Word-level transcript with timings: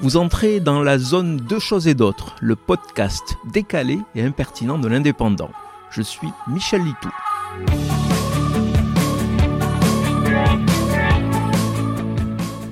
Vous 0.00 0.16
entrez 0.16 0.58
dans 0.60 0.82
la 0.82 0.98
zone 0.98 1.36
Deux 1.36 1.60
choses 1.60 1.86
et 1.86 1.94
d'autres, 1.94 2.34
le 2.40 2.56
podcast 2.56 3.36
décalé 3.52 3.98
et 4.14 4.22
impertinent 4.22 4.78
de 4.78 4.88
l'indépendant. 4.88 5.50
Je 5.90 6.02
suis 6.02 6.28
Michel 6.48 6.82
Litou. 6.82 7.08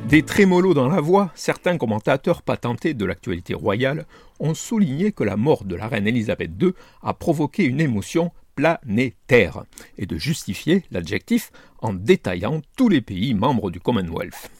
Des 0.08 0.24
trémolos 0.24 0.74
dans 0.74 0.88
la 0.88 1.00
voix, 1.00 1.30
certains 1.34 1.78
commentateurs 1.78 2.42
patentés 2.42 2.92
de 2.92 3.04
l'actualité 3.04 3.54
royale 3.54 4.04
ont 4.40 4.54
souligné 4.54 5.12
que 5.12 5.24
la 5.24 5.36
mort 5.36 5.64
de 5.64 5.76
la 5.76 5.86
reine 5.86 6.08
Elisabeth 6.08 6.50
II 6.60 6.72
a 7.02 7.14
provoqué 7.14 7.64
une 7.64 7.80
émotion 7.80 8.32
planétaire, 8.56 9.64
et 9.96 10.06
de 10.06 10.18
justifier 10.18 10.84
l'adjectif 10.90 11.50
en 11.78 11.94
détaillant 11.94 12.60
tous 12.76 12.88
les 12.88 13.00
pays 13.00 13.32
membres 13.32 13.70
du 13.70 13.80
Commonwealth. 13.80 14.50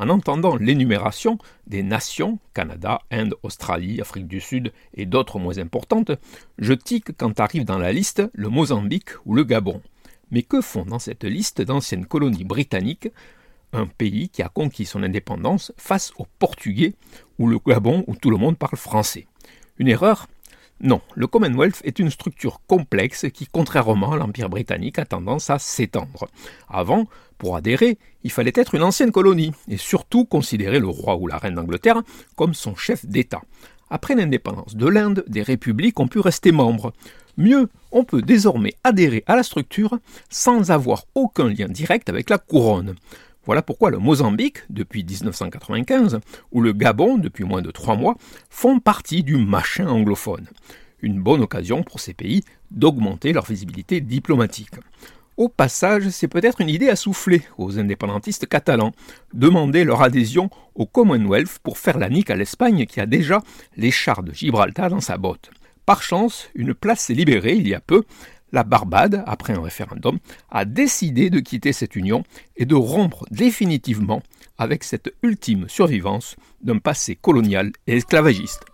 En 0.00 0.08
entendant 0.08 0.56
l'énumération 0.56 1.36
des 1.66 1.82
nations, 1.82 2.38
Canada, 2.54 3.02
Inde, 3.10 3.34
Australie, 3.42 4.00
Afrique 4.00 4.26
du 4.26 4.40
Sud 4.40 4.72
et 4.94 5.04
d'autres 5.04 5.38
moins 5.38 5.58
importantes, 5.58 6.12
je 6.56 6.72
tique 6.72 7.14
quand 7.18 7.38
arrive 7.38 7.66
dans 7.66 7.76
la 7.76 7.92
liste 7.92 8.22
le 8.32 8.48
Mozambique 8.48 9.10
ou 9.26 9.34
le 9.34 9.44
Gabon. 9.44 9.82
Mais 10.30 10.42
que 10.42 10.62
font 10.62 10.86
dans 10.86 10.98
cette 10.98 11.24
liste 11.24 11.60
d'anciennes 11.60 12.06
colonies 12.06 12.44
britanniques 12.44 13.10
un 13.74 13.86
pays 13.86 14.30
qui 14.30 14.40
a 14.40 14.48
conquis 14.48 14.86
son 14.86 15.02
indépendance 15.02 15.70
face 15.76 16.14
aux 16.16 16.26
Portugais 16.38 16.94
ou 17.38 17.46
le 17.46 17.58
Gabon 17.58 18.02
où 18.06 18.16
tout 18.16 18.30
le 18.30 18.38
monde 18.38 18.56
parle 18.56 18.78
français? 18.78 19.26
Une 19.76 19.88
erreur 19.88 20.28
non, 20.82 21.02
le 21.14 21.26
Commonwealth 21.26 21.82
est 21.84 21.98
une 21.98 22.10
structure 22.10 22.60
complexe 22.66 23.26
qui, 23.34 23.46
contrairement 23.46 24.12
à 24.12 24.16
l'Empire 24.16 24.48
britannique, 24.48 24.98
a 24.98 25.04
tendance 25.04 25.50
à 25.50 25.58
s'étendre. 25.58 26.28
Avant, 26.70 27.06
pour 27.36 27.54
adhérer, 27.54 27.98
il 28.24 28.32
fallait 28.32 28.52
être 28.54 28.74
une 28.74 28.82
ancienne 28.82 29.12
colonie, 29.12 29.52
et 29.68 29.76
surtout 29.76 30.24
considérer 30.24 30.78
le 30.78 30.88
roi 30.88 31.16
ou 31.16 31.26
la 31.26 31.36
reine 31.36 31.56
d'Angleterre 31.56 32.02
comme 32.34 32.54
son 32.54 32.74
chef 32.76 33.04
d'État. 33.04 33.42
Après 33.90 34.14
l'indépendance 34.14 34.74
de 34.74 34.86
l'Inde, 34.86 35.24
des 35.26 35.42
républiques 35.42 36.00
ont 36.00 36.08
pu 36.08 36.20
rester 36.20 36.50
membres. 36.52 36.92
Mieux, 37.36 37.68
on 37.92 38.04
peut 38.04 38.22
désormais 38.22 38.74
adhérer 38.82 39.24
à 39.26 39.36
la 39.36 39.42
structure 39.42 39.98
sans 40.30 40.70
avoir 40.70 41.04
aucun 41.14 41.48
lien 41.48 41.68
direct 41.68 42.08
avec 42.08 42.30
la 42.30 42.38
couronne. 42.38 42.94
Voilà 43.44 43.62
pourquoi 43.62 43.90
le 43.90 43.98
Mozambique, 43.98 44.58
depuis 44.68 45.04
1995, 45.04 46.20
ou 46.52 46.60
le 46.60 46.72
Gabon, 46.72 47.18
depuis 47.18 47.44
moins 47.44 47.62
de 47.62 47.70
trois 47.70 47.96
mois, 47.96 48.16
font 48.50 48.80
partie 48.80 49.22
du 49.22 49.36
machin 49.36 49.88
anglophone. 49.88 50.46
Une 51.00 51.20
bonne 51.20 51.40
occasion 51.40 51.82
pour 51.82 52.00
ces 52.00 52.12
pays 52.12 52.42
d'augmenter 52.70 53.32
leur 53.32 53.46
visibilité 53.46 54.00
diplomatique. 54.00 54.74
Au 55.38 55.48
passage, 55.48 56.10
c'est 56.10 56.28
peut-être 56.28 56.60
une 56.60 56.68
idée 56.68 56.90
à 56.90 56.96
souffler 56.96 57.40
aux 57.56 57.78
indépendantistes 57.78 58.46
catalans, 58.46 58.92
demander 59.32 59.84
leur 59.84 60.02
adhésion 60.02 60.50
au 60.74 60.84
Commonwealth 60.84 61.60
pour 61.62 61.78
faire 61.78 61.98
la 61.98 62.10
nique 62.10 62.28
à 62.28 62.36
l'Espagne 62.36 62.84
qui 62.84 63.00
a 63.00 63.06
déjà 63.06 63.40
les 63.78 63.90
chars 63.90 64.22
de 64.22 64.34
Gibraltar 64.34 64.90
dans 64.90 65.00
sa 65.00 65.16
botte. 65.16 65.50
Par 65.86 66.02
chance, 66.02 66.50
une 66.54 66.74
place 66.74 67.00
s'est 67.00 67.14
libérée 67.14 67.54
il 67.54 67.66
y 67.66 67.74
a 67.74 67.80
peu 67.80 68.04
la 68.52 68.64
Barbade, 68.64 69.22
après 69.26 69.52
un 69.52 69.62
référendum, 69.62 70.18
a 70.50 70.64
décidé 70.64 71.30
de 71.30 71.40
quitter 71.40 71.72
cette 71.72 71.96
union 71.96 72.24
et 72.56 72.66
de 72.66 72.74
rompre 72.74 73.24
définitivement 73.30 74.22
avec 74.58 74.84
cette 74.84 75.14
ultime 75.22 75.68
survivance 75.68 76.36
d'un 76.62 76.78
passé 76.78 77.16
colonial 77.16 77.72
et 77.86 77.96
esclavagiste. 77.96 78.64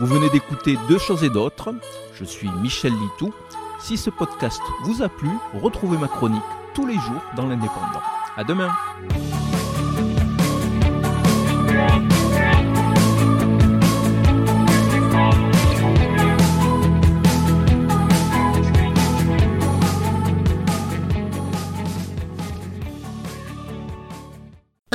Vous 0.00 0.06
venez 0.06 0.30
d'écouter 0.30 0.76
Deux 0.88 0.98
choses 0.98 1.24
et 1.24 1.30
d'autres. 1.30 1.74
Je 2.14 2.24
suis 2.24 2.48
Michel 2.62 2.92
Litou. 2.92 3.32
Si 3.80 3.96
ce 3.96 4.10
podcast 4.10 4.60
vous 4.84 5.02
a 5.02 5.08
plu, 5.08 5.30
retrouvez 5.54 5.98
ma 5.98 6.08
chronique 6.08 6.42
tous 6.74 6.86
les 6.86 6.94
jours 6.94 7.22
dans 7.36 7.46
l'Indépendant. 7.46 8.02
À 8.36 8.44
demain! 8.44 8.70